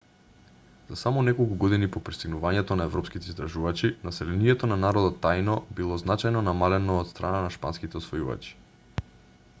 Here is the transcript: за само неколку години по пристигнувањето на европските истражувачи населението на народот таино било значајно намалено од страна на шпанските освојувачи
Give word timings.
за 0.85 0.95
само 1.01 1.23
неколку 1.25 1.57
години 1.63 1.89
по 1.95 2.01
пристигнувањето 2.07 2.77
на 2.79 2.87
европските 2.91 3.29
истражувачи 3.33 3.93
населението 4.09 4.71
на 4.73 4.79
народот 4.87 5.21
таино 5.27 5.59
било 5.81 6.01
значајно 6.07 6.45
намалено 6.51 6.99
од 7.05 7.15
страна 7.15 7.47
на 7.49 7.55
шпанските 7.61 8.03
освојувачи 8.03 8.59